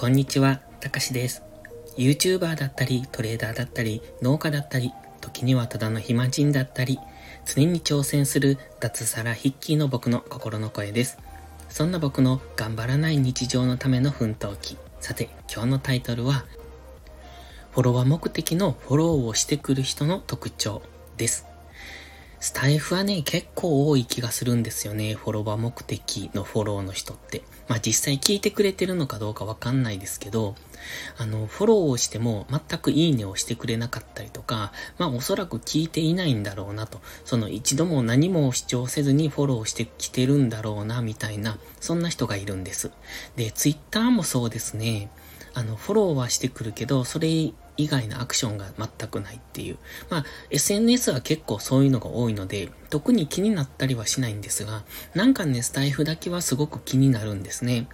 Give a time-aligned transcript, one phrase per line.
[0.00, 1.42] こんにちは、たかしです。
[1.98, 6.98] YouTuber だったり、トレーダーだったり、農家だったり、時にはただの暇人だったり、
[7.44, 11.18] 常に挑戦する脱サラヒッキーの僕の心の声です。
[11.68, 14.78] そんな僕の頑張らない日常のための奮闘記。
[15.00, 16.46] さて、今日のタイトルは、
[17.72, 20.80] フォロワー目的のフォローをしてくる人の特徴
[21.18, 21.49] です。
[22.40, 25.12] スタイフはね、結構多い気がするんですよね。
[25.12, 27.42] フォロワー目的のフォローの人って。
[27.68, 30.54] まあ実際聞いてくれてるのかどうかわかんないですけど、
[31.18, 37.02] あの、フォローをしても全くいいねをしてくれなかったりとか、まあおそらく聞いていないんだろうなと。
[37.26, 42.90] その一度も何も主張せずにフォローしてきてるんだろうな、みたいな、そんな人がいるんです。
[43.36, 45.10] で、ツイッターもそうですね。
[45.52, 49.78] あの、フォローはしてくるけど、それ以外のアクションが全くないっていう。
[50.08, 54.82] まあ、SNS は結構そういうのが多いので、特に気になったりはしないんですが、
[55.14, 57.88] なんかね、スタイフだけはすごく気になるんですね。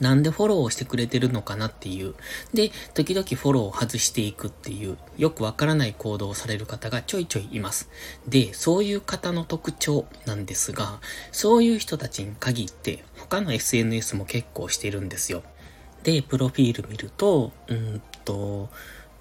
[0.00, 2.14] なんでフォローをしてくれてるのかなっていう。
[2.52, 7.88] で、時々フォローを外していくっていう、よくわからない行動をされる方がちょいちょいいます。
[8.26, 15.42] で、そういう方の特徴なんですが、そういう人たちに限って、他の SNS も結構してるんですよ。
[16.02, 18.68] で、プロフィール見ると、うんと、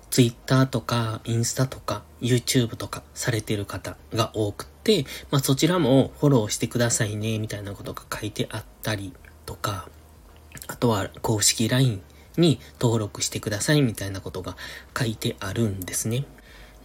[0.10, 9.14] Twitter とか、インスタとか、YouTube とかされてる方が多くって、まあそちらもフォローしてくださいね、みたいなことが書いてあったり
[9.46, 9.90] とか、
[10.68, 12.02] あとは公式 LINE
[12.38, 14.56] に登録してくださいみたいなことが
[14.98, 16.26] 書いてあるんですね。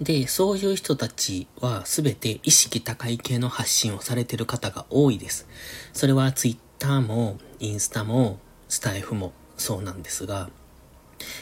[0.01, 5.47] で、そういう人たちはすべて意識高い系の発信をされてる方が多いです。
[5.93, 10.51] それは Twitter もインスタもスタイフもそうなんですが、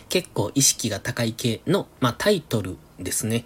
[0.09, 3.45] 結構意識が高い系の、まあ、タイトルですね。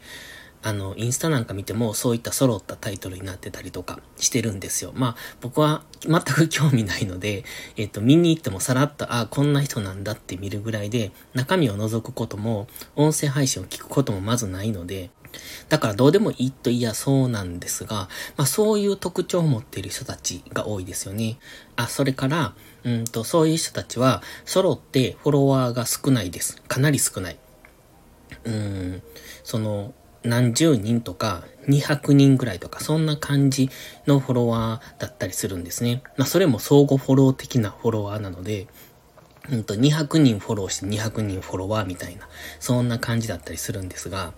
[0.62, 4.92] あの、インスタなんか見てもそういった揃ったタイトルになってたりとかしてるんですよ。
[4.94, 7.44] まあ、僕は全く興味ないので、
[7.76, 15.10] えっ、と、見に行ってもさらっと、ああ、こんな人なんだって見るぐらいで、中身を覗くことも、音声配信を聞くこともまずないので、
[15.68, 21.38] だからどうでもいいといやそうなんですが、まあそういう特徴を持っている人たちが多いですよね。
[21.76, 22.54] あ、それから、
[22.84, 26.60] うんと、そういう人たちは、揃ってフォロワーが少ないです。
[26.68, 27.38] かなり少ない。
[28.44, 29.02] うん、
[29.44, 33.70] その、何十人とか200人ぐらいとかそんな感じ
[34.06, 36.02] のフォロワーだったりするんですね。
[36.16, 38.66] まあそれも相互フォロー的なフォロワーなので、
[39.50, 44.34] うんと200人フォローして200人フォロワーみたいな、そんな感じだったりするんですが、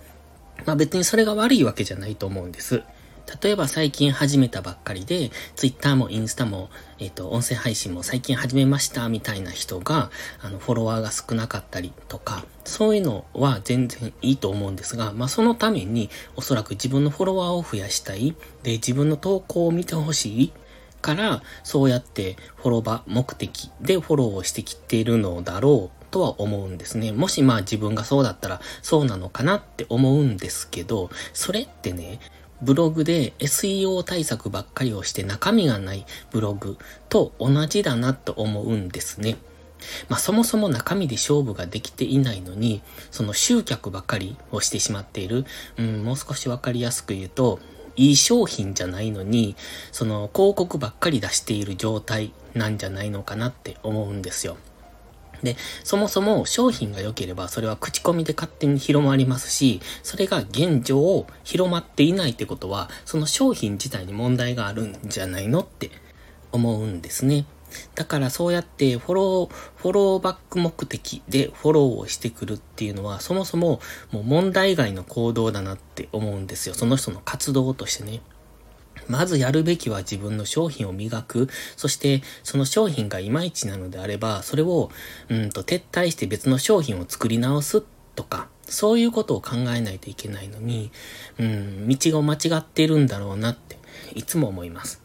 [0.67, 2.83] まあ別にそれが悪いわけじゃないと思うんです。
[3.43, 10.11] 例えば最近始めたばっかりで、Twitter もインスタも、えっ、ー、と、音声配信も最近始めましたみたいな人が、
[10.43, 18.35] あの、フォロワーが少なかったりとか、そういうのは全然いいと思うんですが、まあそのためにおそらく自分のフォロワーを増やしたい、
[18.65, 20.53] で、自分の投稿を見てほしい、
[21.01, 26.02] から、そうやってフォロバ目的でフォローをしてきているのだろう。
[26.13, 27.11] とは思うんですね。
[27.11, 32.21] もしまあ自分がそうだったらそうなのかなって思うんですけど、それってね、
[32.61, 36.77] ブログで SEO 対策ばっかりをして中身がないブログ
[37.09, 39.39] と同じだなと思うんですね。
[40.09, 45.47] まあそもそも中身で勝負ができていないのに、その集客ばかりをしてしまっている。
[45.79, 47.59] うん、もう少しわかりやすく言うと、
[47.97, 49.57] いい商品じゃないのに、
[49.91, 54.57] その広告ばっかり出している状態なんじゃないのかなって思うんですよ。
[55.43, 65.91] で、そもそも商品が良ければそれは口コミで勝手に広まりますし、それが現状広まっていないってことは、その商品自体に問題があるんじゃないのって
[66.53, 67.47] 思うんですね。
[67.95, 76.75] だからそうやってフォロー、フォローバック目的でフォローをしてくるっていうのはそもそももう問題外の行動だなって思うんですよ。
[76.75, 78.21] その人の活動としてね。
[79.09, 81.49] まずやるべきは自分の商品を磨く。
[81.77, 84.91] そして、その商品がいまいちなのであれば、それを、
[85.29, 87.83] うんと、撤退して別の商品を作り直す
[88.15, 90.91] とか、そういうことを考えないといけないのに、
[91.39, 93.79] うん、道が間違ってるんだろうなって、
[94.15, 95.03] いつも思います。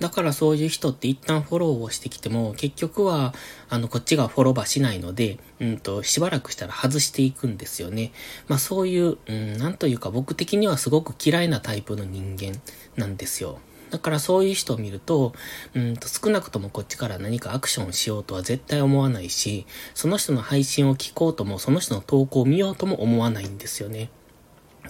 [0.00, 3.34] だからそういう人って一旦フォローをしてきても、結局は、
[3.68, 8.12] あの、こっちがフォローバしないので、うんと、しばらくしたら外していくんですよね。
[8.46, 12.60] まあそういう、うん、なんというか僕的にはすごく嫌いなタイプの人間
[12.96, 13.58] なんですよ。
[13.90, 15.32] だからそういう人を見ると、
[15.74, 24.10] うんと少なくともこっちから何かアクションしようとは絶対思わないし、その人の配信を聞こうとも、その人の投稿を見ようとも思わないんですよね。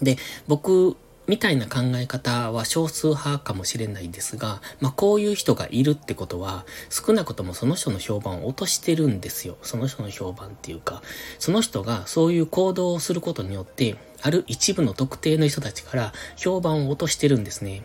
[0.03, 0.17] で、
[0.47, 0.97] 僕
[1.29, 9.59] みたいな考え方は少数派かもしれないですが、まあこういう人がいるってことは、少なくともその人の評判を落としてるんですよ。
[9.63, 11.03] その人の評判っていうか、
[11.39, 17.83] その人がそういう行動をすることによって、ある一部の特定の人たちから評判を落としてるんですね。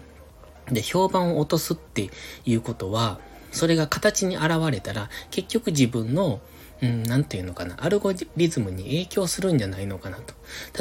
[0.72, 2.10] で、評判を落とすって
[2.46, 3.20] いうことは、
[3.52, 6.40] それが形に現れたら、結局自分の、
[6.82, 10.34] うん、なんていうのかな、アルゴリズムに影響するんじゃないのかなと。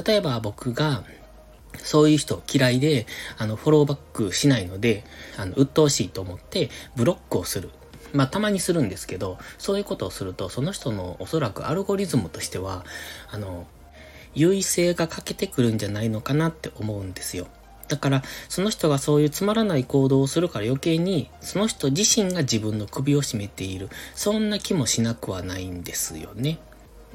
[0.05, 1.03] 例えば僕が、
[1.79, 3.07] そういう人嫌いで、
[3.39, 5.05] あの、フォローバックしないので、
[5.37, 7.71] あの、鬱陶しいと思って、ブロックをする。
[8.13, 12.85] まあ、たまにするんですけど、そういうことをすると、その人のおそらくアルゴリズムとしては、
[13.31, 13.67] あの、
[14.35, 17.47] 優位性が欠けてくるんじゃないのかなって思うんですよ。
[17.89, 23.89] だから、その人がそういうつまらない行動をするから余計に、その人自身が自分の首を絞めている。
[24.15, 26.59] そんな気もしなくはないんですよね。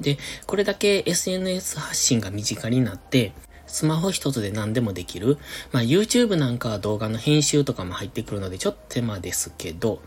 [0.00, 3.32] で、これだけ SNS 発信が身近になって、
[3.68, 5.38] スマホ一つで何でもできる。
[5.72, 10.00] まあ YouTube なんかは動画の編集とかも入ってくるのでちょっと手間ですけど、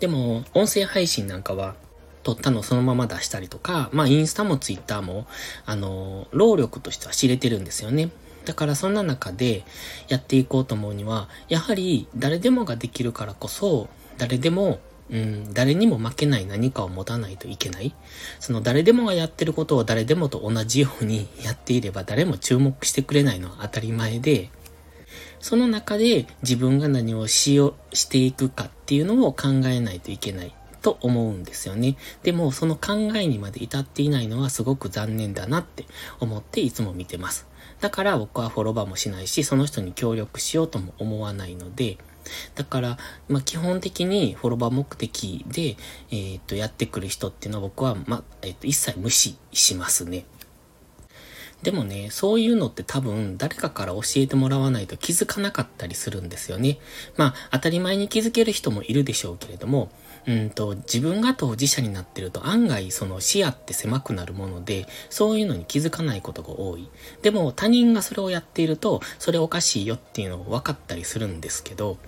[0.00, 1.74] でも音声配信なんかは
[2.22, 5.26] 撮ったのをそのまま出したりとか、まあインスタもツイッターも、
[5.66, 8.10] あの、労力としては知れてるんですよね。
[8.44, 9.64] だからそんな中で
[10.08, 17.94] やっていこうと思うには、やはり誰でもができるからこそ、誰でも、うん、誰にも負けない何かを持たないといけない。
[18.40, 24.50] その誰でもがやってることを誰でもと同じようにやっていれば誰も注目してくれないのは当たり前で、
[25.40, 30.54] その中で自分が何をしよう、していくかっていうのを考えないといけない。
[30.80, 31.96] と思うんですよね。
[32.22, 35.86] でも、その考えにまで至っていないのはすごく残念だなって
[36.20, 37.46] 思っていつも見てます。
[37.80, 41.98] だから僕はフォロバーもしないし、その人に協力しようとも思わないので、
[42.54, 42.98] だから、
[43.28, 45.76] まあ、基本的にフォロバー目的で、
[46.10, 50.24] えー、っと、やってくる人っていうのは僕は、ま、えー、っと、一切無視しますね。
[51.62, 56.78] でもね、そういうのって多分誰かから教えてもらわないと気づかなかったりするんですよね。
[57.16, 59.90] まあ、当たり前に気づける人もいるでしょうけれども、
[60.26, 66.88] うんと、自分が当事者になってると案外その視野って狭くなるもので、そういうのに気づかないことが多い。
[67.22, 71.98] でも他人がそれをやっていると、それおかしいよっていうのを分かったりするんですけど、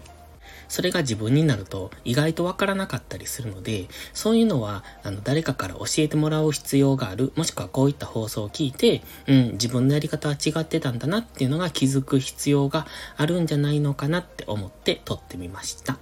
[0.68, 7.32] それが自分になると意外とわからなかったりするので、そういうのは、あの、誰かから教えてもらう必要がある。
[7.36, 12.86] もしくはこういった放送を聞いて、うん、自分のやり方は違ってたんだなっていうのが気づく必要が
[13.16, 15.98] あるんじゃないのかなって思って撮ってみました。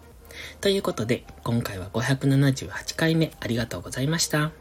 [0.60, 4.52] ということで、今回は578回目ありがとうございました。